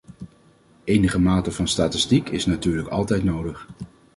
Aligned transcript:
Enige 0.83 1.19
mate 1.19 1.51
van 1.51 1.67
statistiek 1.67 2.29
is 2.29 2.45
natuurlijk 2.45 2.87
altijd 2.87 3.23
nodig. 3.23 3.67